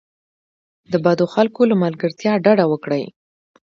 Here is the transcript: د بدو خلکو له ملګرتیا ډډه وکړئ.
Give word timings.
د 0.91 0.93
بدو 1.05 1.25
خلکو 1.33 1.61
له 1.69 1.75
ملګرتیا 1.83 2.33
ډډه 2.43 2.65
وکړئ. 2.67 3.03